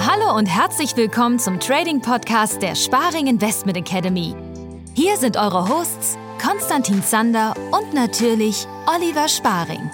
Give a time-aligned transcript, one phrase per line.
[0.00, 4.34] Hallo und herzlich willkommen zum Trading Podcast der Sparing Investment Academy.
[4.94, 9.90] Hier sind eure Hosts Konstantin Zander und natürlich Oliver Sparing.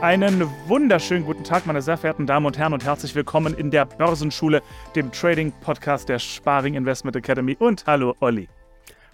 [0.00, 3.86] Einen wunderschönen guten Tag, meine sehr verehrten Damen und Herren, und herzlich willkommen in der
[3.86, 4.62] Börsenschule,
[4.96, 7.56] dem Trading-Podcast der Sparing Investment Academy.
[7.56, 8.48] Und hallo, Olli.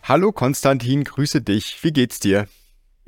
[0.02, 1.76] Hallo, Konstantin, grüße dich.
[1.82, 2.46] Wie geht's dir?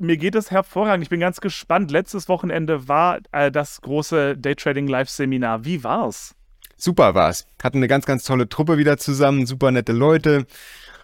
[0.01, 1.03] Mir geht es hervorragend.
[1.03, 1.91] Ich bin ganz gespannt.
[1.91, 5.65] Letztes Wochenende war äh, das große Daytrading Live-Seminar.
[5.65, 6.35] Wie war's?
[6.77, 7.47] Super war's.
[7.63, 10.47] Hatten eine ganz, ganz tolle Truppe wieder zusammen, super nette Leute,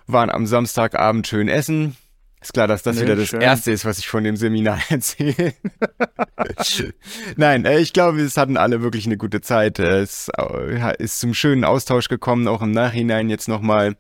[0.07, 1.97] waren am Samstagabend schön essen,
[2.47, 3.41] ist klar, dass das nee, wieder das schön.
[3.41, 5.55] Erste ist, was ich von dem Seminar erzähle.
[7.37, 9.79] Nein, äh, ich glaube, es hatten alle wirklich eine gute Zeit.
[9.79, 13.97] Es äh, ist zum schönen Austausch gekommen, auch im Nachhinein jetzt nochmal.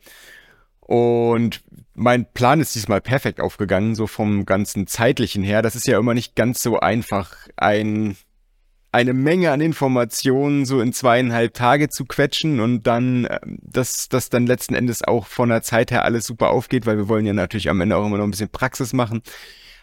[0.87, 1.63] Und
[1.95, 5.63] mein Plan ist diesmal perfekt aufgegangen, so vom ganzen zeitlichen her.
[5.63, 8.17] Das ist ja immer nicht ganz so einfach, ein
[8.93, 14.31] eine Menge an Informationen so in zweieinhalb Tage zu quetschen und dann, äh, dass das
[14.31, 17.35] dann letzten Endes auch von der Zeit her alles super aufgeht, weil wir wollen ja
[17.35, 19.23] natürlich am Ende auch immer noch ein bisschen Praxis machen.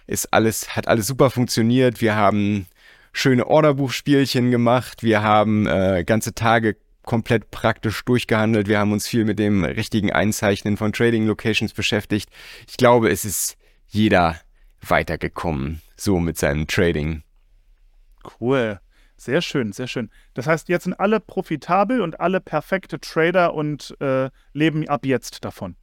[0.08, 2.02] Ist alles, hat alles super funktioniert.
[2.02, 2.66] Wir haben
[3.12, 5.04] schöne Orderbuchspielchen gemacht.
[5.04, 8.68] Wir haben äh, ganze Tage komplett praktisch durchgehandelt.
[8.68, 12.30] Wir haben uns viel mit dem richtigen Einzeichnen von Trading Locations beschäftigt.
[12.68, 14.40] Ich glaube, es ist jeder
[14.82, 17.24] weitergekommen, so mit seinem Trading.
[18.40, 18.80] Cool.
[19.16, 20.10] Sehr schön, sehr schön.
[20.34, 25.46] Das heißt, jetzt sind alle profitabel und alle perfekte Trader und äh, leben ab jetzt
[25.46, 25.76] davon.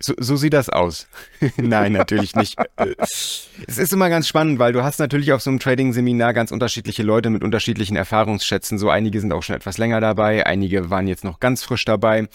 [0.00, 1.08] So, so sieht das aus.
[1.56, 2.56] Nein, natürlich nicht.
[2.76, 7.02] es ist immer ganz spannend, weil du hast natürlich auf so einem Trading-Seminar ganz unterschiedliche
[7.02, 8.78] Leute mit unterschiedlichen Erfahrungsschätzen.
[8.78, 12.28] So einige sind auch schon etwas länger dabei, einige waren jetzt noch ganz frisch dabei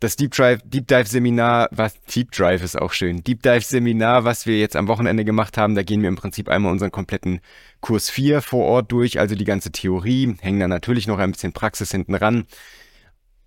[0.00, 3.24] das Deep Drive, Deep Dive Seminar, was Deep Drive ist auch schön.
[3.24, 6.48] Deep Dive Seminar, was wir jetzt am Wochenende gemacht haben, da gehen wir im Prinzip
[6.48, 7.40] einmal unseren kompletten
[7.80, 11.52] Kurs 4 vor Ort durch, also die ganze Theorie, hängen da natürlich noch ein bisschen
[11.52, 12.46] Praxis hinten ran.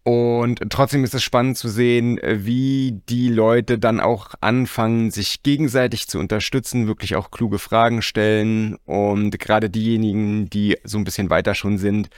[0.03, 6.07] Und trotzdem ist es spannend zu sehen, wie die Leute dann auch anfangen, sich gegenseitig
[6.07, 11.53] zu unterstützen, wirklich auch kluge Fragen stellen und gerade diejenigen, die so ein bisschen weiter
[11.53, 12.09] schon sind,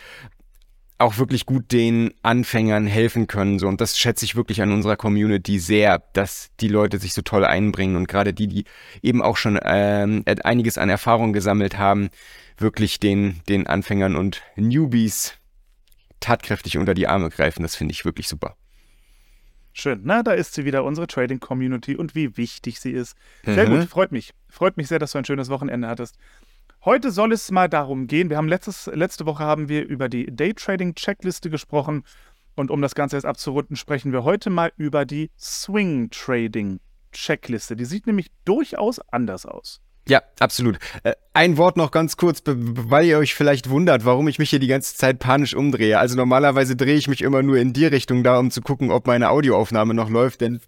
[0.98, 3.60] auch wirklich gut den Anfängern helfen können.
[3.60, 3.68] So.
[3.68, 7.44] Und das schätze ich wirklich an unserer Community sehr, dass die Leute sich so toll
[7.44, 8.64] einbringen und gerade die, die
[9.02, 12.10] eben auch schon ähm, einiges an Erfahrung gesammelt haben,
[12.58, 15.34] wirklich den, den Anfängern und Newbies
[16.24, 17.64] tatkräftig unter die Arme greifen.
[17.64, 18.56] Das finde ich wirklich super.
[19.74, 20.02] Schön.
[20.04, 23.16] Na, da ist sie wieder, unsere Trading Community und wie wichtig sie ist.
[23.44, 23.80] Sehr mhm.
[23.80, 24.34] gut, freut mich.
[24.48, 26.18] Freut mich sehr, dass du ein schönes Wochenende hattest.
[26.86, 28.30] Heute soll es mal darum gehen.
[28.30, 32.04] Wir haben letztes, letzte Woche haben wir über die Daytrading-Checkliste gesprochen.
[32.56, 36.80] Und um das Ganze jetzt abzurunden, sprechen wir heute mal über die Swing Trading
[37.12, 37.76] Checkliste.
[37.76, 39.82] Die sieht nämlich durchaus anders aus.
[40.08, 40.80] Ja, absolut.
[41.04, 44.60] Äh, ein Wort noch ganz kurz, weil ihr euch vielleicht wundert, warum ich mich hier
[44.60, 45.98] die ganze Zeit panisch umdrehe.
[45.98, 49.08] Also normalerweise drehe ich mich immer nur in die Richtung da, um zu gucken, ob
[49.08, 50.60] meine Audioaufnahme noch läuft, denn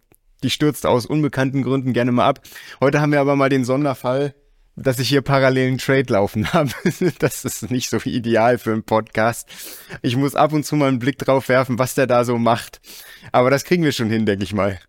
[0.44, 2.40] die stürzt aus unbekannten Gründen gerne mal ab.
[2.80, 4.36] Heute haben wir aber mal den Sonderfall,
[4.78, 6.72] dass ich hier parallelen Trade laufen habe.
[7.20, 9.50] das ist nicht so ideal für einen Podcast.
[10.02, 12.80] Ich muss ab und zu mal einen Blick drauf werfen, was der da so macht.
[13.34, 14.80] Aber das kriegen wir schon hin, denke ich mal.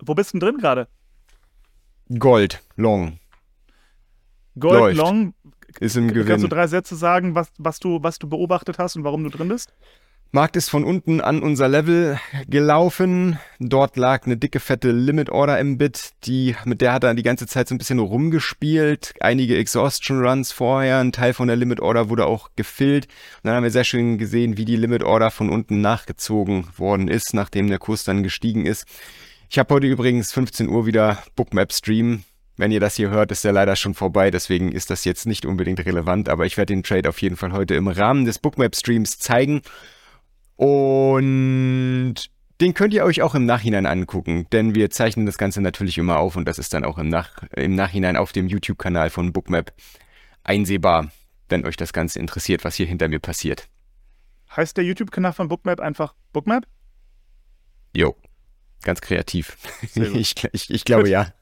[0.00, 0.88] Wo bist du denn drin gerade?
[2.18, 3.18] Gold, Long.
[4.58, 4.96] Gold, Läuft.
[4.96, 5.34] Long.
[5.80, 6.26] Ist im Gewinn.
[6.26, 9.30] Kannst du drei Sätze sagen, was, was, du, was du beobachtet hast und warum du
[9.30, 9.72] drin bist?
[10.34, 12.18] Markt ist von unten an unser Level
[12.48, 13.38] gelaufen.
[13.58, 16.12] Dort lag eine dicke, fette Limit Order im Bit.
[16.24, 19.12] Die, mit der hat er die ganze Zeit so ein bisschen rumgespielt.
[19.20, 21.00] Einige Exhaustion Runs vorher.
[21.00, 23.06] Ein Teil von der Limit Order wurde auch gefüllt.
[23.06, 27.08] Und dann haben wir sehr schön gesehen, wie die Limit Order von unten nachgezogen worden
[27.08, 28.86] ist, nachdem der Kurs dann gestiegen ist.
[29.50, 32.24] Ich habe heute übrigens 15 Uhr wieder Bookmap Stream.
[32.56, 35.46] Wenn ihr das hier hört, ist der leider schon vorbei, deswegen ist das jetzt nicht
[35.46, 38.76] unbedingt relevant, aber ich werde den Trade auf jeden Fall heute im Rahmen des Bookmap
[38.76, 39.62] Streams zeigen.
[40.56, 42.14] Und
[42.60, 46.18] den könnt ihr euch auch im Nachhinein angucken, denn wir zeichnen das Ganze natürlich immer
[46.18, 49.72] auf und das ist dann auch im, Nach im Nachhinein auf dem YouTube-Kanal von Bookmap
[50.44, 51.10] einsehbar,
[51.48, 53.68] wenn euch das Ganze interessiert, was hier hinter mir passiert.
[54.54, 56.66] Heißt der YouTube-Kanal von Bookmap einfach Bookmap?
[57.94, 58.14] Jo,
[58.82, 59.56] ganz kreativ.
[59.94, 61.10] Ich, ich, ich, glaube Gut.
[61.10, 61.32] ja.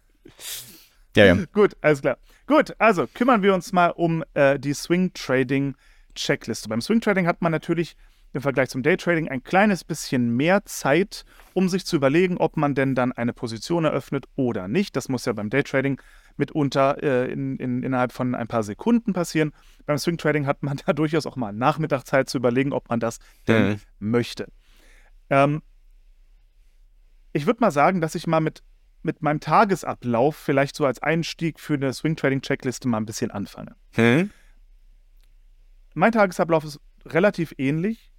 [1.17, 1.39] Ja, ja.
[1.53, 2.19] Gut, alles klar.
[2.47, 5.75] Gut, also kümmern wir uns mal um äh, die Swing Trading
[6.15, 6.69] Checkliste.
[6.69, 7.97] Beim Swing Trading hat man natürlich
[8.33, 12.75] im Vergleich zum Daytrading ein kleines bisschen mehr Zeit, um sich zu überlegen, ob man
[12.75, 14.95] denn dann eine Position eröffnet oder nicht.
[14.95, 16.01] Das muss ja beim Daytrading
[16.37, 19.53] mitunter äh, in, in, innerhalb von ein paar Sekunden passieren.
[19.85, 23.19] Beim Swing Trading hat man da durchaus auch mal Nachmittagszeit zu überlegen, ob man das
[23.49, 23.81] denn mhm.
[23.99, 24.47] möchte.
[25.29, 25.63] Ähm,
[27.33, 28.63] ich würde mal sagen, dass ich mal mit
[29.03, 33.31] mit meinem Tagesablauf vielleicht so als Einstieg für eine Swing Trading Checkliste mal ein bisschen
[33.31, 33.75] anfange.
[33.93, 34.31] Hm?
[35.95, 38.13] Mein Tagesablauf ist relativ ähnlich.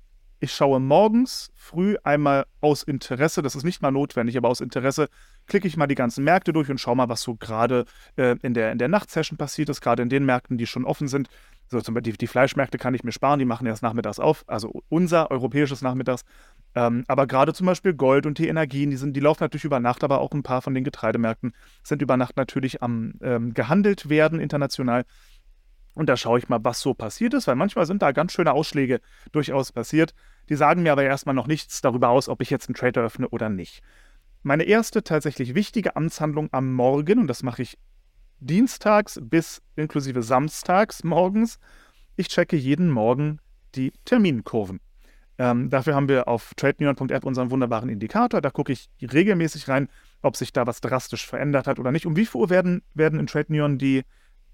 [0.43, 5.07] Ich schaue morgens früh einmal aus Interesse, das ist nicht mal notwendig, aber aus Interesse
[5.45, 7.85] klicke ich mal die ganzen Märkte durch und schaue mal, was so gerade
[8.15, 11.07] äh, in der, in der Nachtsession passiert ist, gerade in den Märkten, die schon offen
[11.07, 11.29] sind.
[11.71, 14.43] So zum Beispiel die, die Fleischmärkte kann ich mir sparen, die machen erst nachmittags auf,
[14.45, 16.23] also unser europäisches Nachmittags.
[16.75, 19.79] Ähm, aber gerade zum Beispiel Gold und die Energien, die, sind, die laufen natürlich über
[19.79, 24.09] Nacht, aber auch ein paar von den Getreidemärkten sind über Nacht natürlich am ähm, gehandelt
[24.09, 25.05] werden international.
[25.93, 28.51] Und da schaue ich mal, was so passiert ist, weil manchmal sind da ganz schöne
[28.51, 28.99] Ausschläge
[29.31, 30.13] durchaus passiert.
[30.49, 33.29] Die sagen mir aber erstmal noch nichts darüber aus, ob ich jetzt einen Trade eröffne
[33.29, 33.81] oder nicht.
[34.43, 37.77] Meine erste tatsächlich wichtige Amtshandlung am Morgen, und das mache ich
[38.41, 41.59] dienstags bis inklusive samstags morgens,
[42.17, 43.39] ich checke jeden Morgen
[43.75, 44.81] die Terminkurven.
[45.37, 48.41] Ähm, dafür haben wir auf tradeneon.app unseren wunderbaren Indikator.
[48.41, 49.87] Da gucke ich regelmäßig rein,
[50.21, 52.05] ob sich da was drastisch verändert hat oder nicht.
[52.05, 54.03] Um wie viel Uhr werden, werden in TradeNeon die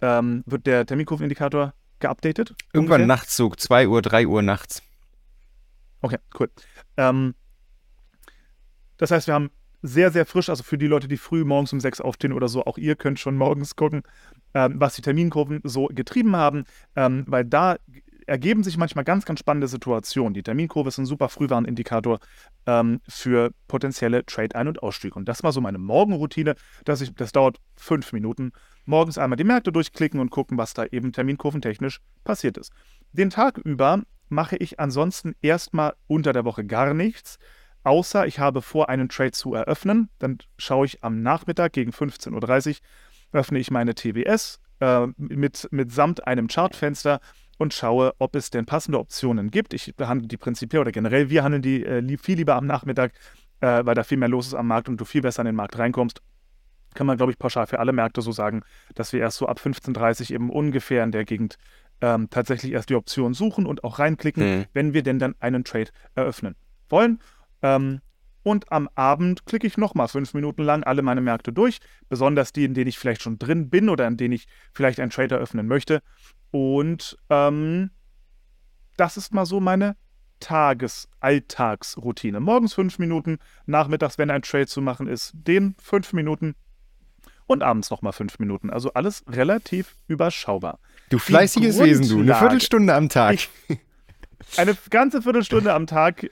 [0.02, 2.56] ähm, wird der Terminkurvenindikator geupdatet?
[2.74, 3.08] Irgendwann ungefähr?
[3.08, 4.84] nachts so 2 Uhr, 3 Uhr nachts.
[6.02, 6.50] Okay, cool.
[6.96, 7.34] Ähm,
[8.98, 9.50] das heißt, wir haben
[9.88, 12.66] sehr, sehr frisch, also für die Leute, die früh morgens um 6 aufstehen oder so,
[12.66, 14.04] auch ihr könnt schon morgens gucken,
[14.54, 17.78] ähm, was die Terminkurven so getrieben haben, ähm, weil da
[18.28, 20.34] ergeben sich manchmal ganz, ganz spannende Situationen.
[20.34, 22.20] Die Terminkurve ist ein super Frühwarnindikator
[22.66, 25.16] ähm, für potenzielle Trade-Ein- und Ausstiege.
[25.16, 28.52] Und das war so meine Morgenroutine, dass ich, das dauert fünf Minuten,
[28.86, 32.74] morgens einmal die Märkte durchklicken und gucken, was da eben terminkurventechnisch passiert ist.
[33.14, 37.40] Den Tag über mache ich ansonsten erstmal unter der Woche gar nichts,
[37.88, 40.10] außer ich habe vor, einen Trade zu eröffnen.
[40.20, 42.76] Dann schaue ich am Nachmittag gegen 15.30 Uhr,
[43.32, 47.22] öffne ich meine TWS äh, mit, mitsamt einem Chartfenster
[47.58, 49.74] und schaue, ob es denn passende Optionen gibt.
[49.74, 53.14] Ich behandle die prinzipiell oder generell, wir handeln die äh, viel lieber am Nachmittag,
[53.62, 55.56] äh, weil da viel mehr los ist am Markt und du viel besser in den
[55.56, 56.22] Markt reinkommst.
[56.94, 58.64] Kann man, glaube ich, pauschal für alle Märkte so sagen,
[58.96, 61.58] dass wir erst so ab 15.30 Uhr eben ungefähr in der Gegend
[62.02, 64.66] ähm, tatsächlich erst die Option suchen und auch reinklicken, mhm.
[64.74, 66.56] wenn wir denn dann einen Trade eröffnen
[66.90, 67.20] wollen.
[67.62, 68.02] Ähm,
[68.44, 72.64] und am Abend klicke ich nochmal fünf Minuten lang alle meine Märkte durch, besonders die,
[72.64, 75.68] in denen ich vielleicht schon drin bin oder in denen ich vielleicht einen Trade eröffnen
[75.68, 76.02] möchte.
[76.52, 77.92] Und ähm,
[78.96, 79.98] das ist mal so meine
[80.40, 82.40] Tages-Alltagsroutine.
[82.40, 86.56] Morgens fünf Minuten, nachmittags, wenn ein Trade zu machen ist, den fünf Minuten
[87.48, 88.70] und abends nochmal fünf Minuten.
[88.70, 90.80] Also alles relativ überschaubar.
[91.10, 92.22] Du fleißiges Wesen, du.
[92.22, 93.34] Eine Viertelstunde am Tag.
[93.34, 93.50] Ich,
[94.58, 96.30] eine ganze Viertelstunde am Tag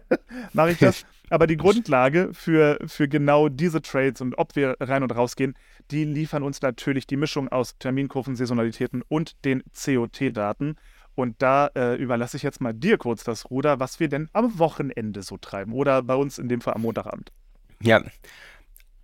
[0.52, 1.04] mache ich das.
[1.28, 5.54] Aber die Grundlage für, für genau diese Trades und ob wir rein und rausgehen,
[5.90, 10.76] die liefern uns natürlich die Mischung aus Terminkurven, Saisonalitäten und den COT-Daten.
[11.14, 14.58] Und da äh, überlasse ich jetzt mal dir kurz das Ruder, was wir denn am
[14.58, 17.32] Wochenende so treiben oder bei uns in dem Fall am Montagabend.
[17.80, 18.02] Ja.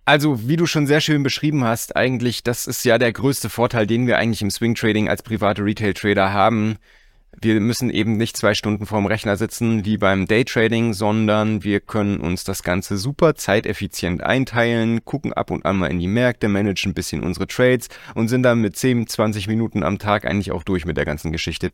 [0.05, 3.87] Also, wie du schon sehr schön beschrieben hast, eigentlich, das ist ja der größte Vorteil,
[3.87, 6.77] den wir eigentlich im Swing Trading als private Retail Trader haben.
[7.41, 12.19] Wir müssen eben nicht zwei Stunden vorm Rechner sitzen wie beim Daytrading, sondern wir können
[12.19, 16.91] uns das Ganze super zeiteffizient einteilen, gucken ab und an mal in die Märkte, managen
[16.91, 20.63] ein bisschen unsere Trades und sind dann mit 10, 20 Minuten am Tag eigentlich auch
[20.63, 21.71] durch mit der ganzen Geschichte.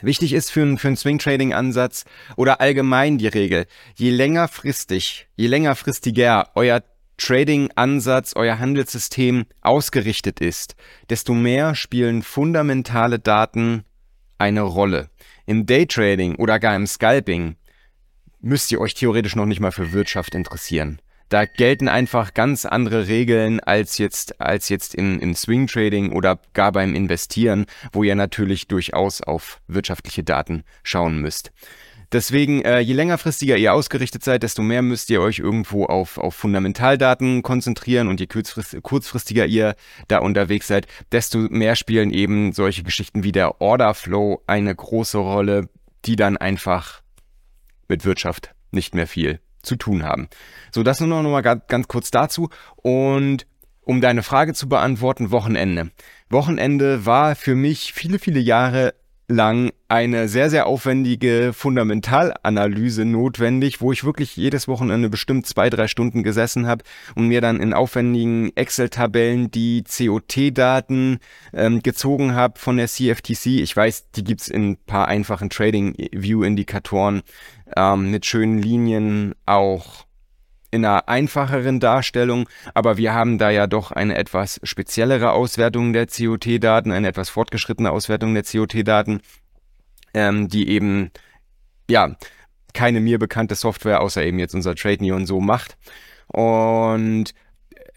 [0.00, 2.04] Wichtig ist für, für einen Swing-Trading-Ansatz
[2.36, 6.82] oder allgemein die Regel, je längerfristig, je längerfristiger euer
[7.18, 10.76] Trading-Ansatz, euer Handelssystem ausgerichtet ist,
[11.10, 13.84] desto mehr spielen fundamentale Daten
[14.38, 15.10] eine Rolle.
[15.46, 17.56] Im Daytrading oder gar im Scalping
[18.40, 21.00] müsst ihr euch theoretisch noch nicht mal für Wirtschaft interessieren.
[21.28, 26.40] Da gelten einfach ganz andere Regeln als jetzt, als jetzt in, im Swing Trading oder
[26.54, 31.52] gar beim Investieren, wo ihr natürlich durchaus auf wirtschaftliche Daten schauen müsst.
[32.12, 36.34] Deswegen, äh, je längerfristiger ihr ausgerichtet seid, desto mehr müsst ihr euch irgendwo auf, auf
[36.34, 39.74] Fundamentaldaten konzentrieren und je kurzfrist, kurzfristiger ihr
[40.08, 45.18] da unterwegs seid, desto mehr spielen eben solche Geschichten wie der Order Flow eine große
[45.18, 45.68] Rolle,
[46.06, 47.02] die dann einfach
[47.88, 50.28] mit Wirtschaft nicht mehr viel zu tun haben.
[50.72, 53.46] So, das nur noch mal ganz kurz dazu und
[53.82, 55.90] um deine Frage zu beantworten, Wochenende.
[56.28, 58.94] Wochenende war für mich viele, viele Jahre
[59.28, 65.86] lang eine sehr, sehr aufwendige Fundamentalanalyse notwendig, wo ich wirklich jedes Wochenende bestimmt zwei, drei
[65.86, 66.82] Stunden gesessen habe
[67.14, 71.18] und mir dann in aufwendigen Excel-Tabellen die COT-Daten
[71.52, 73.46] ähm, gezogen habe von der CFTC.
[73.60, 77.22] Ich weiß, die gibt's in ein paar einfachen Trading-View-Indikatoren
[77.76, 80.07] ähm, mit schönen Linien auch
[80.70, 86.06] in einer einfacheren Darstellung, aber wir haben da ja doch eine etwas speziellere Auswertung der
[86.06, 89.20] COT-Daten, eine etwas fortgeschrittene Auswertung der COT-Daten,
[90.14, 91.10] ähm, die eben,
[91.90, 92.16] ja,
[92.74, 95.78] keine mir bekannte Software, außer eben jetzt unser Trade Neon so macht.
[96.26, 97.32] Und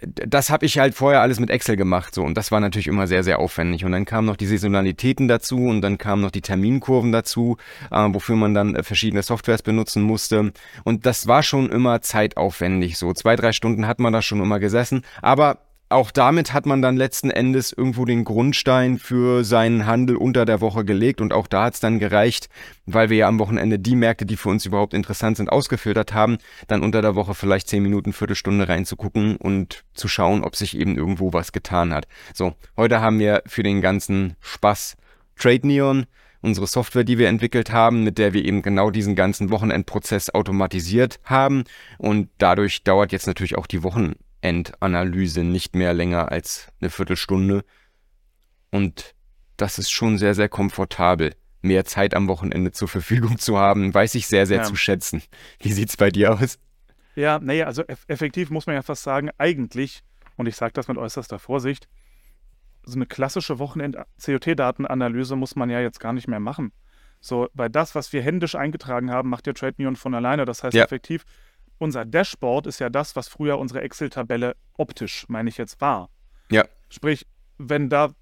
[0.01, 2.23] das habe ich halt vorher alles mit Excel gemacht so.
[2.23, 3.85] Und das war natürlich immer sehr sehr aufwendig.
[3.85, 7.57] Und dann kamen noch die Saisonalitäten dazu und dann kamen noch die Terminkurven dazu,
[7.91, 10.53] äh, wofür man dann äh, verschiedene Softwares benutzen musste.
[10.83, 13.13] Und das war schon immer zeitaufwendig so.
[13.13, 15.59] Zwei drei Stunden hat man da schon immer gesessen, aber
[15.91, 20.61] auch damit hat man dann letzten Endes irgendwo den Grundstein für seinen Handel unter der
[20.61, 22.49] Woche gelegt und auch da hat es dann gereicht,
[22.85, 26.37] weil wir ja am Wochenende die Märkte, die für uns überhaupt interessant sind, ausgefiltert haben,
[26.67, 30.97] dann unter der Woche vielleicht zehn Minuten, Viertelstunde reinzugucken und zu schauen, ob sich eben
[30.97, 32.07] irgendwo was getan hat.
[32.33, 34.95] So, heute haben wir für den ganzen Spaß
[35.37, 36.05] Trade Neon,
[36.41, 41.19] unsere Software, die wir entwickelt haben, mit der wir eben genau diesen ganzen Wochenendprozess automatisiert
[41.23, 41.63] haben
[41.97, 47.63] und dadurch dauert jetzt natürlich auch die Wochen Endanalyse nicht mehr länger als eine Viertelstunde.
[48.71, 49.15] Und
[49.57, 51.35] das ist schon sehr, sehr komfortabel.
[51.61, 54.63] Mehr Zeit am Wochenende zur Verfügung zu haben, weiß ich sehr, sehr ja.
[54.63, 55.21] zu schätzen.
[55.59, 56.57] Wie sieht es bei dir aus?
[57.15, 60.01] Ja, naja, also eff effektiv muss man ja fast sagen, eigentlich,
[60.37, 61.87] und ich sage das mit äußerster Vorsicht,
[62.83, 66.71] so eine klassische Wochenend-COT-Datenanalyse muss man ja jetzt gar nicht mehr machen.
[67.19, 70.45] So, weil das, was wir händisch eingetragen haben, macht ja TradeNeon von alleine.
[70.45, 70.83] Das heißt ja.
[70.83, 71.23] effektiv,
[71.81, 76.09] unser Dashboard ist ja das, was früher unsere Excel-Tabelle optisch, meine ich jetzt, war.
[76.51, 76.65] Ja.
[76.89, 77.25] Sprich,
[77.57, 78.13] wenn da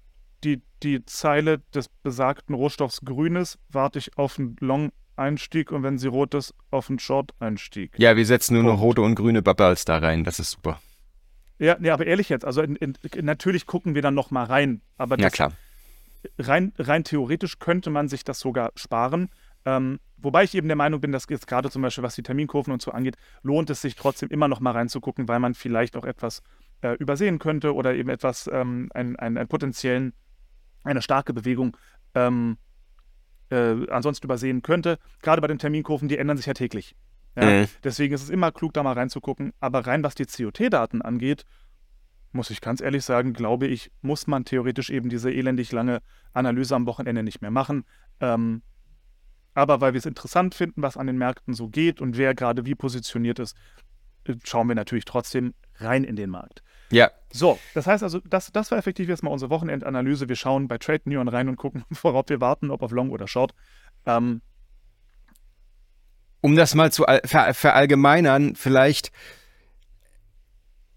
[0.42, 5.98] die, die Zeile des besagten Rohstoffs grün ist, warte ich auf einen Long-Einstieg und wenn
[5.98, 7.92] sie rot ist, auf einen Short-Einstieg.
[7.98, 8.76] Ja, wir setzen nur Punkt.
[8.76, 10.80] noch rote und grüne Bubbles da rein, das ist super.
[11.58, 14.80] Ja, nee, aber ehrlich jetzt, also in, in, natürlich gucken wir dann noch mal rein,
[14.96, 15.52] aber das, ja, klar.
[16.38, 19.28] Rein, rein theoretisch könnte man sich das sogar sparen,
[19.64, 22.72] ähm, wobei ich eben der Meinung bin, dass jetzt gerade zum Beispiel, was die Terminkurven
[22.72, 26.04] und so angeht, lohnt es sich trotzdem immer noch mal reinzugucken, weil man vielleicht auch
[26.04, 26.42] etwas
[26.82, 30.12] äh, übersehen könnte oder eben etwas, ähm, einen, einen, einen potenziellen,
[30.84, 31.76] eine starke Bewegung
[32.14, 32.56] ähm,
[33.50, 34.98] äh, ansonsten übersehen könnte.
[35.22, 36.96] Gerade bei den Terminkurven, die ändern sich ja täglich.
[37.36, 37.44] Ja?
[37.44, 37.68] Mhm.
[37.84, 39.52] Deswegen ist es immer klug, da mal reinzugucken.
[39.60, 41.44] Aber rein was die COT-Daten angeht,
[42.32, 46.00] muss ich ganz ehrlich sagen, glaube ich, muss man theoretisch eben diese elendig lange
[46.32, 47.84] Analyse am Wochenende nicht mehr machen.
[48.20, 48.62] Ähm,
[49.54, 52.66] aber weil wir es interessant finden, was an den Märkten so geht und wer gerade
[52.66, 53.56] wie positioniert ist,
[54.24, 56.62] äh, schauen wir natürlich trotzdem rein in den Markt.
[56.90, 57.10] Ja.
[57.32, 60.28] So, das heißt also, das, das war effektiv jetzt mal unsere Wochenendanalyse.
[60.28, 63.28] Wir schauen bei Trade Neon rein und gucken, worauf wir warten, ob auf Long oder
[63.28, 63.54] Short.
[64.06, 64.42] Ähm,
[66.40, 69.12] um das mal zu ver verallgemeinern, vielleicht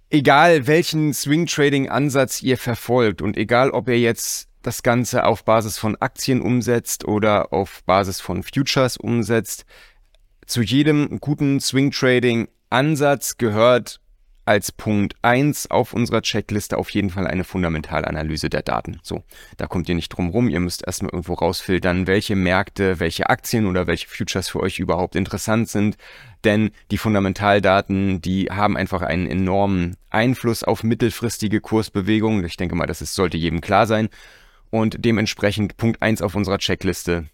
[0.09, 5.45] egal welchen Swing Trading Ansatz ihr verfolgt und egal ob ihr jetzt das Ganze auf
[5.45, 9.65] Basis von Aktien umsetzt oder auf Basis von Futures umsetzt.
[10.47, 13.99] Zu jedem guten Swing Trading Ansatz gehört
[14.45, 18.99] als Punkt 1 auf unserer Checkliste auf jeden Fall eine Fundamentalanalyse der Daten.
[19.01, 19.23] So,
[19.57, 20.49] da kommt ihr nicht drum rum.
[20.49, 25.15] Ihr müsst erstmal irgendwo rausfiltern, welche Märkte, welche Aktien oder welche Futures für euch überhaupt
[25.15, 25.95] interessant sind.
[26.43, 32.43] Denn die Fundamentaldaten, die haben einfach einen enormen Einfluss auf mittelfristige Kursbewegungen.
[32.43, 34.09] Ich denke mal, das ist, sollte jedem klar sein
[34.73, 37.29] und dementsprechend Punkt 1 auf unserer Checkliste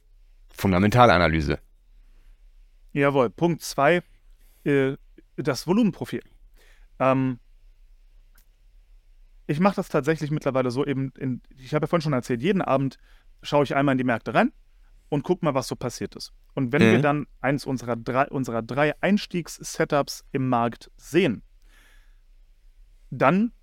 [0.49, 1.59] Fundamentalanalyse.
[2.91, 4.03] Jawohl, Punkt 2,
[4.65, 4.97] äh,
[5.37, 6.21] das Volumenprofil.
[6.99, 7.39] Ähm,
[9.47, 12.61] ich mache das tatsächlich mittlerweile so eben, in, ich habe ja vorhin schon erzählt, jeden
[12.61, 12.97] Abend
[13.41, 14.51] schaue ich einmal in die Märkte rein
[15.07, 16.33] und gucke mal, was so passiert ist.
[16.55, 16.91] Und wenn mhm.
[16.91, 21.43] wir dann eins unserer drei, unserer drei Einstiegs-Setups im Markt sehen,
[23.11, 23.53] dann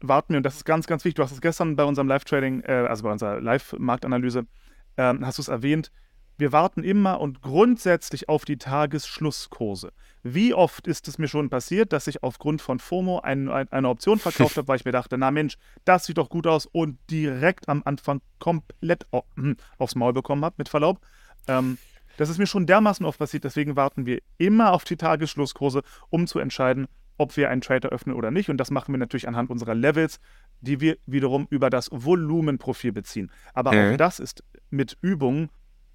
[0.00, 2.62] warten wir, und das ist ganz, ganz wichtig, du hast es gestern bei unserem Live-Trading,
[2.62, 4.46] äh, also bei unserer Live-Marktanalyse,
[4.96, 5.90] äh, hast du es erwähnt,
[6.40, 9.92] wir warten immer und grundsätzlich auf die Tagesschlusskurse.
[10.22, 13.88] Wie oft ist es mir schon passiert, dass ich aufgrund von FOMO ein, ein, eine
[13.90, 16.98] Option verkauft habe, weil ich mir dachte, na Mensch, das sieht doch gut aus und
[17.10, 21.00] direkt am Anfang komplett hm, aufs Maul bekommen habe, mit Verlaub.
[21.46, 21.76] Ähm,
[22.16, 26.26] das ist mir schon dermaßen oft passiert, deswegen warten wir immer auf die Tagesschlusskurse, um
[26.26, 26.88] zu entscheiden,
[27.20, 28.48] ob wir einen Trade öffnen oder nicht.
[28.48, 30.20] Und das machen wir natürlich anhand unserer Levels,
[30.60, 33.30] die wir wiederum über das Volumenprofil beziehen.
[33.52, 33.92] Aber mhm.
[33.92, 35.50] auch das ist mit Übungen,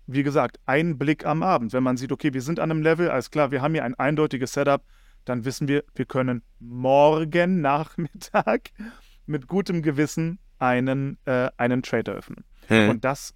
[0.05, 1.73] wie gesagt, ein Blick am Abend.
[1.73, 3.95] Wenn man sieht, okay, wir sind an einem Level, alles klar, wir haben hier ein
[3.95, 4.83] eindeutiges Setup,
[5.25, 8.69] dann wissen wir, wir können morgen Nachmittag
[9.25, 12.45] mit gutem Gewissen einen, äh, einen Trade eröffnen.
[12.69, 12.89] Mhm.
[12.89, 13.33] Und das,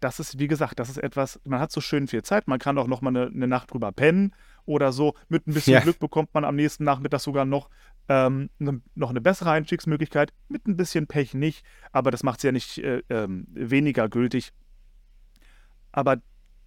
[0.00, 2.78] das ist, wie gesagt, das ist etwas, man hat so schön viel Zeit, man kann
[2.78, 4.34] auch noch mal eine, eine Nacht drüber pennen
[4.66, 5.14] oder so.
[5.28, 5.80] Mit ein bisschen ja.
[5.80, 7.70] Glück bekommt man am nächsten Nachmittag sogar noch,
[8.08, 10.32] ähm, ne, noch eine bessere Einstiegsmöglichkeit.
[10.48, 14.52] Mit ein bisschen Pech nicht, aber das macht es ja nicht äh, äh, weniger gültig.
[15.92, 16.18] Aber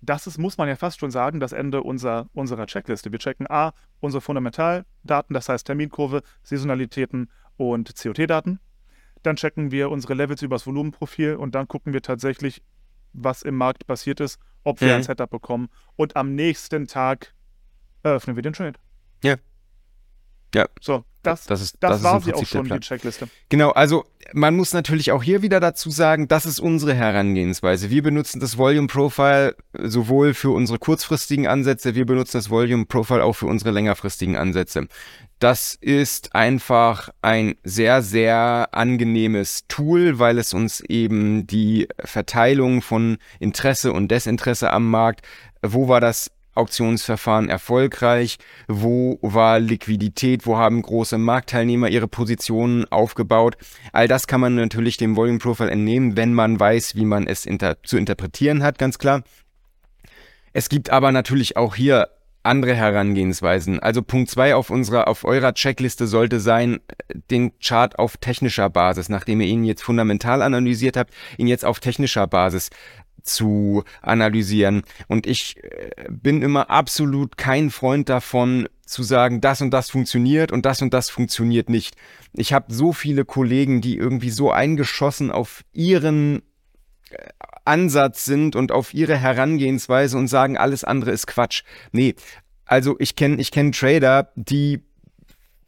[0.01, 3.11] das ist, muss man ja fast schon sagen, das Ende unserer, unserer Checkliste.
[3.11, 8.59] Wir checken A, unsere Fundamentaldaten, das heißt Terminkurve, Saisonalitäten und COT-Daten.
[9.23, 12.63] Dann checken wir unsere Levels übers Volumenprofil und dann gucken wir tatsächlich,
[13.13, 14.93] was im Markt passiert ist, ob wir mhm.
[14.95, 15.69] ein Setup bekommen.
[15.95, 17.33] Und am nächsten Tag
[18.03, 18.79] eröffnen wir den Trade.
[19.23, 19.35] Ja.
[20.53, 20.67] Ja.
[20.81, 23.27] So, das, das, ist, das, das war sie auch schon, die Checkliste.
[23.49, 27.89] Genau, also man muss natürlich auch hier wieder dazu sagen, das ist unsere Herangehensweise.
[27.89, 33.23] Wir benutzen das Volume Profile sowohl für unsere kurzfristigen Ansätze, wir benutzen das Volume Profile
[33.23, 34.87] auch für unsere längerfristigen Ansätze.
[35.39, 43.17] Das ist einfach ein sehr, sehr angenehmes Tool, weil es uns eben die Verteilung von
[43.39, 45.25] Interesse und Desinteresse am Markt,
[45.61, 48.37] wo war das Auktionsverfahren erfolgreich?
[48.67, 50.45] Wo war Liquidität?
[50.45, 53.57] Wo haben große Marktteilnehmer ihre Positionen aufgebaut?
[53.93, 57.45] All das kann man natürlich dem Volume Profile entnehmen, wenn man weiß, wie man es
[57.45, 59.23] inter zu interpretieren hat, ganz klar.
[60.53, 62.09] Es gibt aber natürlich auch hier
[62.43, 63.79] andere Herangehensweisen.
[63.79, 66.79] Also Punkt zwei auf unserer, auf eurer Checkliste sollte sein,
[67.29, 71.79] den Chart auf technischer Basis, nachdem ihr ihn jetzt fundamental analysiert habt, ihn jetzt auf
[71.79, 72.69] technischer Basis
[73.33, 74.83] zu analysieren.
[75.07, 80.51] Und ich äh, bin immer absolut kein Freund davon, zu sagen, das und das funktioniert
[80.51, 81.95] und das und das funktioniert nicht.
[82.33, 86.41] Ich habe so viele Kollegen, die irgendwie so eingeschossen auf ihren
[87.65, 91.63] Ansatz sind und auf ihre Herangehensweise und sagen, alles andere ist Quatsch.
[91.91, 92.15] Nee,
[92.65, 94.81] also ich kenne ich kenn Trader, die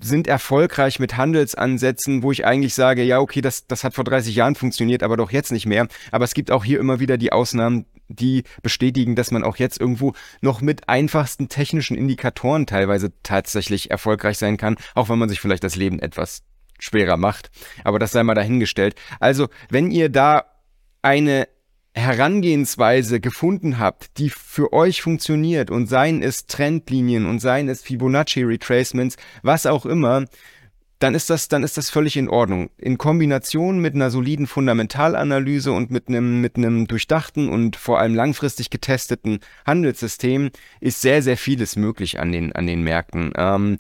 [0.02, 4.36] sind erfolgreich mit Handelsansätzen, wo ich eigentlich sage, ja, okay, das, das hat vor 30
[4.36, 5.88] Jahren funktioniert, aber doch jetzt nicht mehr.
[6.12, 9.80] Aber es gibt auch hier immer wieder die Ausnahmen, die bestätigen, dass man auch jetzt
[9.80, 15.40] irgendwo noch mit einfachsten technischen Indikatoren teilweise tatsächlich erfolgreich sein kann, auch wenn man sich
[15.40, 16.44] vielleicht das Leben etwas
[16.80, 17.52] schwerer macht.
[17.84, 18.96] Aber das sei mal dahingestellt.
[19.20, 20.46] Also, wenn ihr da
[21.02, 21.48] eine
[21.94, 28.44] Herangehensweise gefunden habt, die für euch funktioniert und seien es Trendlinien und seien es Fibonacci
[28.44, 30.26] Retracements, was auch immer,
[31.02, 32.70] dann ist das, dann ist das völlig in Ordnung.
[32.78, 38.14] In Kombination mit einer soliden Fundamentalanalyse und mit einem, mit einem durchdachten und vor allem
[38.14, 43.34] langfristig getesteten Handelssystem ist sehr, sehr vieles möglich an den, an den Märkten.
[43.36, 43.80] Ähm,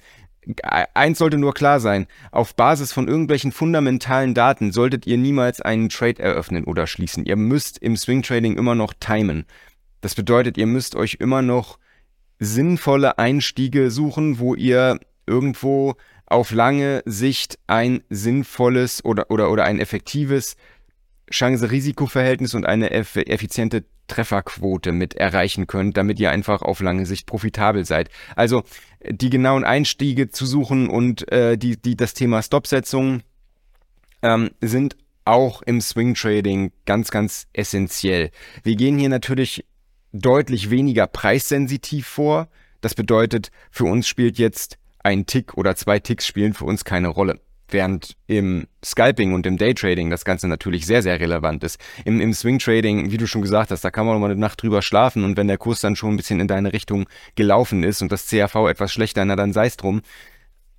[0.63, 5.89] eins sollte nur klar sein, auf Basis von irgendwelchen fundamentalen Daten solltet ihr niemals einen
[5.89, 7.25] Trade eröffnen oder schließen.
[7.25, 9.45] Ihr müsst im Swing Trading immer noch timen.
[10.01, 11.77] Das bedeutet, ihr müsst euch immer noch
[12.39, 19.79] sinnvolle Einstiege suchen, wo ihr irgendwo auf lange Sicht ein sinnvolles oder, oder, oder ein
[19.79, 20.55] effektives
[21.31, 27.85] Chance-Risiko-Verhältnis und eine effiziente Trefferquote mit erreichen könnt, damit ihr einfach auf lange Sicht profitabel
[27.85, 28.09] seid.
[28.35, 28.63] Also
[29.09, 33.21] die genauen Einstiege zu suchen und äh, die, die, das Thema Stopsetzung
[34.21, 38.31] ähm, sind auch im Swing Trading ganz, ganz essentiell.
[38.63, 39.65] Wir gehen hier natürlich
[40.11, 42.49] deutlich weniger preissensitiv vor.
[42.81, 47.07] Das bedeutet, für uns spielt jetzt ein Tick oder zwei Ticks spielen für uns keine
[47.07, 47.39] Rolle.
[47.71, 51.79] Während im Scalping und im Daytrading das Ganze natürlich sehr, sehr relevant ist.
[52.03, 54.61] Im, im Swing Trading, wie du schon gesagt hast, da kann man mal eine Nacht
[54.61, 58.01] drüber schlafen und wenn der Kurs dann schon ein bisschen in deine Richtung gelaufen ist
[58.01, 60.01] und das CAV etwas schlechter, na dann sei es drum.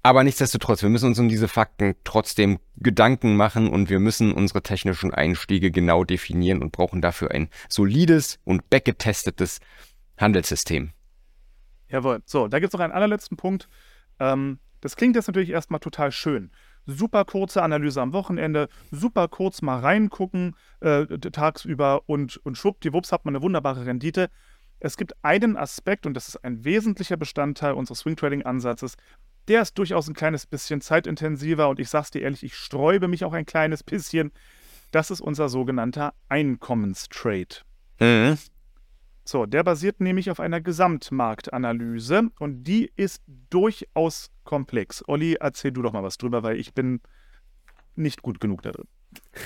[0.05, 4.63] Aber nichtsdestotrotz, wir müssen uns um diese Fakten trotzdem Gedanken machen und wir müssen unsere
[4.63, 9.61] technischen Einstiege genau definieren und brauchen dafür ein solides und backgetestetes
[10.19, 10.91] Handelssystem.
[11.89, 12.21] Jawohl.
[12.25, 13.69] So, da gibt es noch einen allerletzten Punkt.
[14.19, 16.51] Ähm, das klingt jetzt natürlich erstmal total schön
[16.87, 23.25] super kurze Analyse am Wochenende, super kurz mal reingucken äh, tagsüber und, und schwuppdiwupps hat
[23.25, 24.31] man eine wunderbare Rendite.
[24.81, 28.97] Es gibt einen Aspekt, und das ist ein wesentlicher Bestandteil unseres Swing Trading Ansatzes,
[29.49, 33.25] der ist durchaus ein kleines bisschen zeitintensiver und ich sag's dir ehrlich, ich sträube mich
[33.25, 34.33] auch ein kleines bisschen.
[34.91, 37.57] Das ist unser sogenannter Einkommenstrade.
[37.99, 38.39] Mhm.
[39.25, 45.05] So, der basiert nämlich auf einer Gesamtmarktanalyse und die ist durchaus komplex.
[45.07, 47.01] Olli, erzähl du doch mal was drüber, weil ich bin
[47.95, 48.89] nicht gut genug da drin.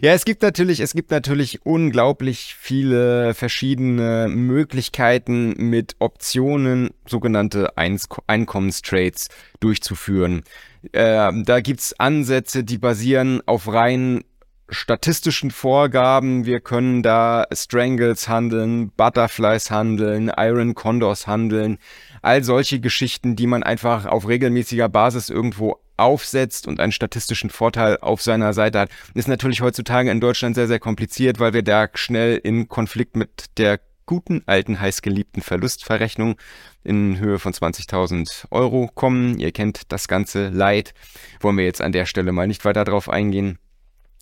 [0.01, 9.29] ja, es gibt natürlich, es gibt natürlich unglaublich viele verschiedene Möglichkeiten mit Optionen, sogenannte Einkommenstrades
[9.59, 10.43] durchzuführen.
[10.91, 14.23] Äh, da gibt's Ansätze, die basieren auf rein
[14.69, 16.45] statistischen Vorgaben.
[16.45, 21.77] Wir können da Strangles handeln, Butterflies handeln, Iron Condors handeln.
[22.21, 27.97] All solche Geschichten, die man einfach auf regelmäßiger Basis irgendwo aufsetzt und einen statistischen Vorteil
[28.01, 31.87] auf seiner Seite hat, ist natürlich heutzutage in Deutschland sehr, sehr kompliziert, weil wir da
[31.93, 36.35] schnell in Konflikt mit der guten alten heißgeliebten Verlustverrechnung
[36.83, 39.39] in Höhe von 20.000 Euro kommen.
[39.39, 40.93] Ihr kennt das ganze Leid.
[41.39, 43.57] Wollen wir jetzt an der Stelle mal nicht weiter drauf eingehen.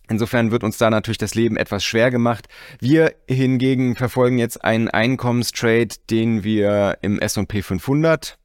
[0.08, 2.46] Insofern wird uns da natürlich das Leben etwas schwer gemacht.
[2.78, 8.38] Wir hingegen verfolgen jetzt einen Einkommenstrade, den wir im S&P 500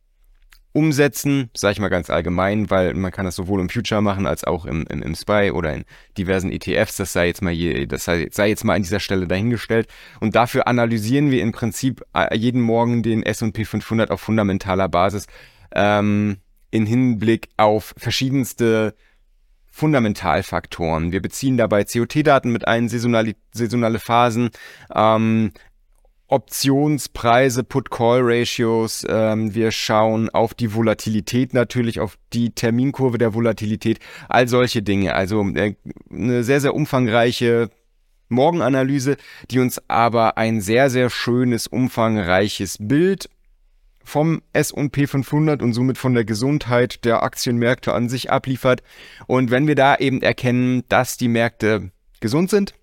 [0.71, 4.43] umsetzen, sage ich mal ganz allgemein, weil man kann das sowohl im Future machen als
[4.43, 5.83] auch im, im, im SPY oder in
[6.17, 6.97] diversen ETFs.
[6.97, 9.87] Das sei jetzt mal je, das sei, sei jetzt mal an dieser Stelle dahingestellt.
[10.19, 15.25] Und dafür analysieren wir im Prinzip äh, jeden Morgen den S&P 500 auf fundamentaler Basis.
[15.73, 16.37] Ähm,
[16.71, 18.93] in Hinblick auf verschiedenste
[19.79, 21.13] Fundamentalfaktoren.
[21.13, 24.49] Wir beziehen dabei COT-Daten mit ein, saisonale, saisonale Phasen,
[24.93, 25.51] ähm,
[26.27, 29.05] Optionspreise, Put-Call-Ratios.
[29.09, 35.15] Ähm, wir schauen auf die Volatilität natürlich, auf die Terminkurve der Volatilität, all solche Dinge.
[35.15, 35.75] Also äh,
[36.11, 37.69] eine sehr, sehr umfangreiche
[38.27, 39.15] Morgenanalyse,
[39.49, 43.29] die uns aber ein sehr, sehr schönes, umfangreiches Bild
[44.03, 48.81] vom S&P 500 und somit von der Gesundheit der Aktienmärkte an sich abliefert.
[49.27, 52.73] Und wenn wir da eben erkennen, dass die Märkte gesund sind,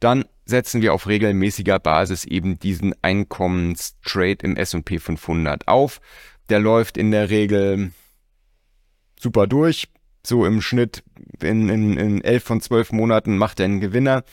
[0.00, 6.00] dann setzen wir auf regelmäßiger Basis eben diesen Einkommenstrade im S&P 500 auf.
[6.48, 7.92] Der läuft in der Regel
[9.20, 9.88] super durch.
[10.24, 11.02] So im Schnitt
[11.42, 14.24] in, in, in 11 von 12 Monaten macht er einen Gewinner.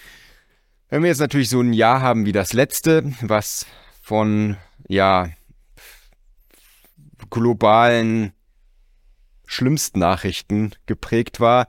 [0.90, 3.66] Wenn wir jetzt natürlich so ein Jahr haben wie das letzte, was
[4.02, 4.58] von,
[4.88, 5.30] ja,
[7.36, 8.32] globalen
[9.46, 11.68] schlimmsten Nachrichten geprägt war,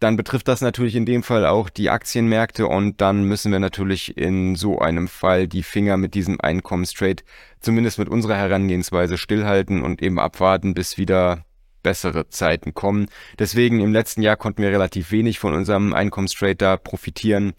[0.00, 4.16] dann betrifft das natürlich in dem Fall auch die Aktienmärkte und dann müssen wir natürlich
[4.16, 7.24] in so einem Fall die Finger mit diesem Einkommenstrade
[7.58, 11.44] zumindest mit unserer Herangehensweise stillhalten und eben abwarten, bis wieder
[11.82, 13.08] bessere Zeiten kommen.
[13.38, 17.54] Deswegen im letzten Jahr konnten wir relativ wenig von unserem Einkommenstrade da profitieren.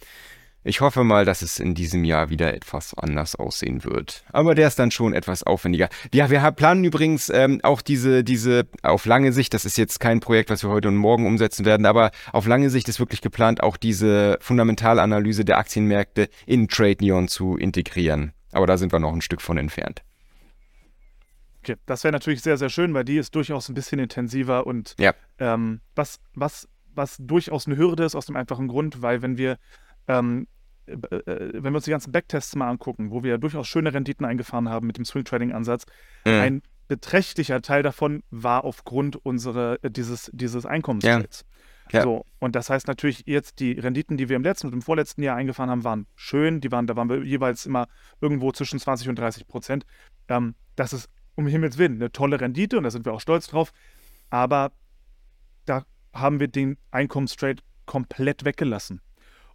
[0.70, 4.24] Ich hoffe mal, dass es in diesem Jahr wieder etwas anders aussehen wird.
[4.32, 5.90] Aber der ist dann schon etwas aufwendiger.
[6.14, 10.20] Ja, wir planen übrigens ähm, auch diese, diese auf lange Sicht, das ist jetzt kein
[10.20, 13.64] Projekt, was wir heute und morgen umsetzen werden, aber auf lange Sicht ist wirklich geplant,
[13.64, 18.34] auch diese Fundamentalanalyse der Aktienmärkte in Trade Neon zu integrieren.
[18.52, 20.04] Aber da sind wir noch ein Stück von entfernt.
[21.64, 24.94] Okay, das wäre natürlich sehr, sehr schön, weil die ist durchaus ein bisschen intensiver und
[25.00, 25.16] ja.
[25.40, 29.58] ähm, was, was, was durchaus eine Hürde ist, aus dem einfachen Grund, weil wenn wir
[30.08, 30.59] ähm, äh, äh,
[30.90, 34.70] wenn wir uns die ganzen Backtests mal angucken, wo wir ja durchaus schöne Renditen eingefahren
[34.70, 35.86] haben mit dem Swing Trading Ansatz,
[36.26, 36.32] mhm.
[36.34, 41.42] ein beträchtlicher Teil davon war aufgrund unserer äh, dieses dieses Einkommenstrades.
[41.42, 41.50] Ja.
[41.92, 42.04] Ja.
[42.04, 45.24] So, und das heißt natürlich jetzt die Renditen, die wir im letzten und im vorletzten
[45.24, 46.62] Jahr eingefahren haben, waren schön.
[46.62, 47.88] Die waren, da waren wir jeweils immer
[48.22, 49.86] irgendwo zwischen 20 und 30 Prozent.
[50.28, 53.48] Ähm, das ist um Himmels Willen eine tolle Rendite und da sind wir auch stolz
[53.48, 53.72] drauf.
[54.30, 54.72] Aber
[55.66, 59.02] da haben wir den Einkommenstrade komplett weggelassen.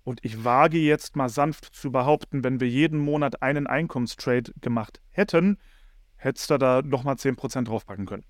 [0.04, 5.00] Und ich wage jetzt mal sanft zu behaupten, wenn wir jeden Monat einen Einkommenstrade gemacht
[5.10, 5.58] hätten,
[6.16, 8.24] hättest du da nochmal 10% draufpacken können.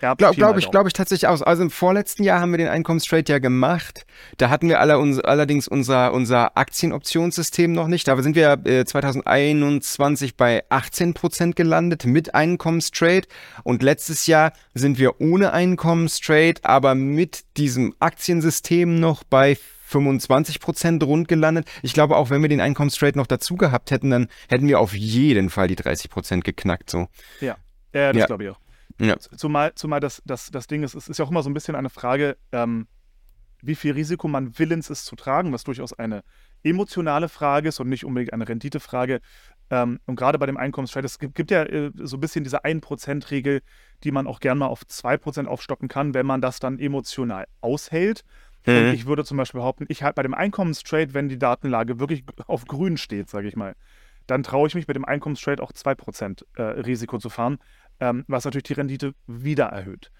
[0.00, 1.42] Glaube glaub ich, glaube ich tatsächlich aus.
[1.42, 4.06] Also im vorletzten Jahr haben wir den Einkommenstrade ja gemacht.
[4.38, 8.08] Da hatten wir alle uns, allerdings unser, unser Aktienoptionssystem noch nicht.
[8.08, 13.28] Da sind wir äh, 2021 bei 18% gelandet mit Einkommenstrade.
[13.62, 19.58] Und letztes Jahr sind wir ohne Einkommenstrade, aber mit diesem Aktiensystem noch bei
[19.90, 21.68] 25 Prozent rund gelandet.
[21.82, 24.94] Ich glaube, auch wenn wir den Einkommenstrade noch dazu gehabt hätten, dann hätten wir auf
[24.94, 26.90] jeden Fall die 30 Prozent geknackt.
[26.90, 27.08] So.
[27.40, 27.56] Ja,
[27.92, 28.26] ja das ja.
[28.26, 28.60] glaube ich auch.
[29.00, 29.18] Ja.
[29.18, 31.74] Zumal, zumal das, das, das Ding ist, es ist ja auch immer so ein bisschen
[31.74, 32.86] eine Frage, ähm,
[33.62, 36.22] wie viel Risiko man willens ist zu tragen, was durchaus eine
[36.62, 39.20] emotionale Frage ist und nicht unbedingt eine Renditefrage.
[39.70, 42.64] Ähm, und gerade bei dem Einkommenstrade, es gibt, gibt ja äh, so ein bisschen diese
[42.64, 43.62] 1%-Regel,
[44.04, 48.24] die man auch gerne mal auf 2% aufstocken kann, wenn man das dann emotional aushält.
[48.66, 48.76] Mhm.
[48.76, 52.24] Und ich würde zum Beispiel behaupten, ich halt bei dem Einkommenstrade, wenn die Datenlage wirklich
[52.46, 53.74] auf grün steht, sage ich mal,
[54.26, 57.58] dann traue ich mich mit dem Einkommenstrade auch 2% äh, Risiko zu fahren,
[57.98, 60.10] ähm, was natürlich die Rendite wieder erhöht.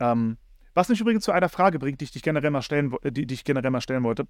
[0.00, 0.38] Ähm,
[0.74, 3.34] was mich übrigens zu einer Frage bringt, die ich, dich generell mal stellen, die, die
[3.34, 4.26] ich generell mal stellen wollte.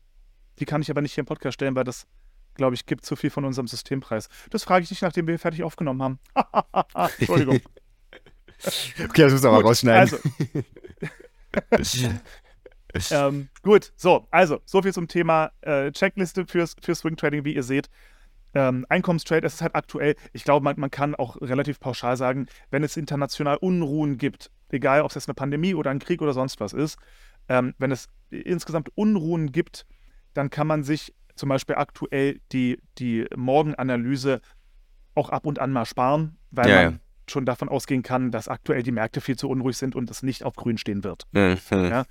[0.58, 2.06] Die kann ich aber nicht hier im Podcast stellen, weil das,
[2.54, 4.28] glaube ich, gibt zu viel von unserem Systempreis.
[4.50, 6.18] Das frage ich dich, nachdem wir fertig aufgenommen haben.
[7.18, 7.60] Entschuldigung.
[9.04, 10.18] okay, das muss aber rausschneiden.
[11.80, 12.10] Also.
[13.10, 17.54] ähm, gut, so, also, so viel zum Thema äh, Checkliste fürs, für Swing Trading, wie
[17.54, 17.88] ihr seht.
[18.54, 22.46] Ähm, Einkommenstrade, es ist halt aktuell, ich glaube, man, man kann auch relativ pauschal sagen,
[22.70, 26.32] wenn es international Unruhen gibt, egal ob es jetzt eine Pandemie oder ein Krieg oder
[26.32, 26.98] sonst was ist,
[27.48, 29.86] ähm, wenn es insgesamt Unruhen gibt,
[30.34, 34.40] dann kann man sich zum Beispiel aktuell die, die Morgenanalyse
[35.16, 36.98] auch ab und an mal sparen, weil ja, man ja
[37.30, 40.44] schon davon ausgehen kann, dass aktuell die Märkte viel zu unruhig sind und es nicht
[40.44, 41.26] auf grün stehen wird.
[41.32, 41.58] Mhm.
[41.70, 42.04] Ja?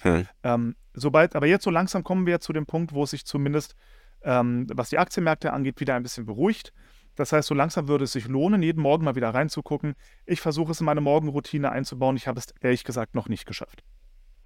[0.44, 3.76] Ähm, sobald, aber jetzt so langsam kommen wir zu dem Punkt, wo es sich zumindest,
[4.24, 6.74] ähm, was die Aktienmärkte angeht, wieder ein bisschen beruhigt.
[7.16, 9.94] Das heißt, so langsam würde es sich lohnen, jeden Morgen mal wieder reinzugucken.
[10.26, 12.18] Ich versuche es in meine Morgenroutine einzubauen.
[12.18, 13.84] Ich habe es ehrlich gesagt noch nicht geschafft.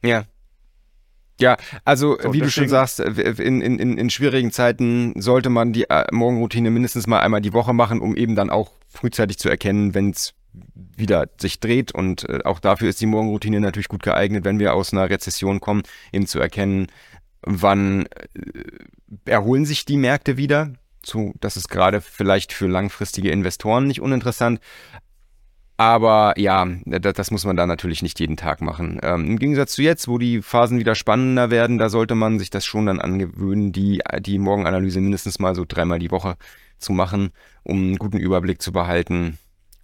[0.04, 0.26] Ja,
[1.40, 5.88] ja, also so, wie du schon sagst, in, in, in schwierigen Zeiten sollte man die
[5.90, 9.94] äh, Morgenroutine mindestens mal einmal die Woche machen, um eben dann auch frühzeitig zu erkennen,
[9.94, 10.34] wenn es
[10.76, 14.74] wieder sich dreht und äh, auch dafür ist die Morgenroutine natürlich gut geeignet, wenn wir
[14.74, 16.88] aus einer Rezession kommen, eben zu erkennen,
[17.42, 20.74] wann äh, erholen sich die Märkte wieder.
[21.06, 24.60] So, das ist gerade vielleicht für langfristige Investoren nicht uninteressant.
[25.80, 29.00] Aber ja, das, das, muss man da natürlich nicht jeden Tag machen.
[29.04, 32.50] Ähm, Im Gegensatz zu jetzt, wo die Phasen wieder spannender werden, da sollte man sich
[32.50, 36.36] das schon dann angewöhnen, die, die Morgenanalyse mindestens mal so dreimal die Woche
[36.80, 37.30] zu machen,
[37.64, 39.38] um einen guten Überblick zu behalten.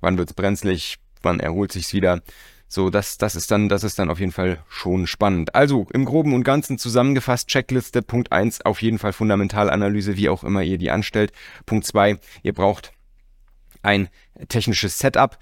[0.04, 0.98] Wann wird es brenzlig?
[1.22, 2.22] Wann erholt sich's wieder?
[2.68, 5.56] So, das, das ist dann, das ist dann auf jeden Fall schon spannend.
[5.56, 10.44] Also, im Groben und Ganzen zusammengefasst, Checkliste, Punkt 1, auf jeden Fall Fundamentalanalyse, wie auch
[10.44, 11.32] immer ihr die anstellt.
[11.66, 12.92] Punkt 2, ihr braucht
[13.82, 14.10] ein
[14.50, 15.38] technisches Setup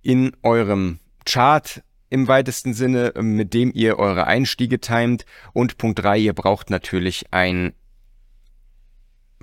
[0.00, 5.26] in eurem Chart im weitesten Sinne, mit dem ihr eure Einstiege timet.
[5.52, 7.74] Und Punkt 3, ihr braucht natürlich ein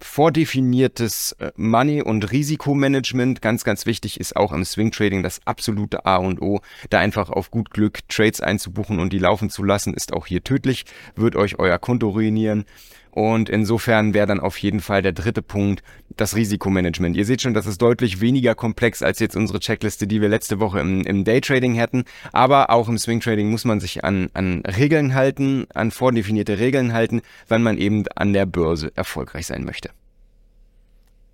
[0.04, 3.42] vordefiniertes äh, Money- und Risikomanagement.
[3.42, 6.62] Ganz, ganz wichtig ist auch im Swing Trading das absolute A und O.
[6.90, 10.44] Da einfach auf gut Glück Trades einzubuchen und die laufen zu lassen, ist auch hier
[10.44, 10.86] tödlich,
[11.16, 12.66] wird euch euer Konto ruinieren.
[13.14, 15.84] Und insofern wäre dann auf jeden Fall der dritte Punkt
[16.18, 17.16] das Risikomanagement.
[17.16, 20.60] Ihr seht schon, das ist deutlich weniger komplex als jetzt unsere Checkliste, die wir letzte
[20.60, 22.06] Woche im, im Daytrading hätten.
[22.32, 27.22] Aber auch im Swingtrading muss man sich an, an Regeln halten, an vordefinierte Regeln halten,
[27.48, 29.92] wenn man eben an der Börse erfolgreich sein möchte.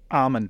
[0.09, 0.49] Amen.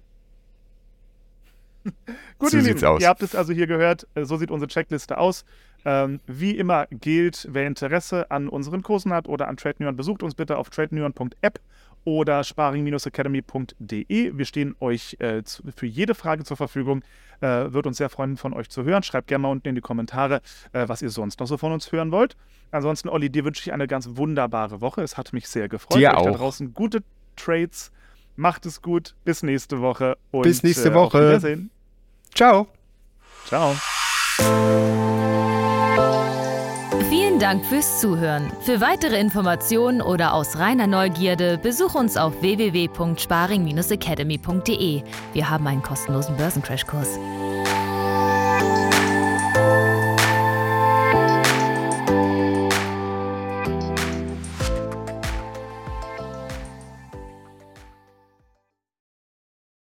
[2.39, 3.01] Gut, so ihr Lieben, aus.
[3.03, 5.45] ihr habt es also hier gehört, äh, so sieht unsere Checkliste aus.
[5.85, 10.35] Ähm, wie immer gilt, wer Interesse an unseren Kursen hat oder an TradeNeon, besucht uns
[10.35, 11.59] bitte auf tradeneon.app
[12.03, 14.37] oder sparing-academy.de.
[14.37, 15.41] Wir stehen euch äh,
[15.75, 17.03] für jede Frage zur Verfügung.
[17.41, 19.03] Äh, wird uns sehr freuen, von euch zu hören.
[19.03, 20.41] Schreibt gerne mal unten in die Kommentare,
[20.73, 22.35] äh, was ihr sonst noch so von uns hören wollt.
[22.71, 25.01] Ansonsten, Olli, dir wünsche ich eine ganz wunderbare Woche.
[25.01, 25.97] Es hat mich sehr gefreut.
[25.97, 26.25] Dir auch.
[26.25, 27.03] da draußen gute
[27.35, 27.91] Trades.
[28.35, 29.15] Macht es gut.
[29.25, 30.17] Bis nächste Woche.
[30.31, 31.17] Und, Bis nächste Woche.
[31.17, 31.71] Auf Wiedersehen.
[32.33, 32.67] Ciao.
[33.45, 33.75] Ciao.
[37.49, 38.51] Dank fürs Zuhören.
[38.61, 45.01] Für weitere Informationen oder aus reiner Neugierde besuch uns auf www.sparing-academy.de.
[45.33, 47.17] Wir haben einen kostenlosen Börsencrashkurs.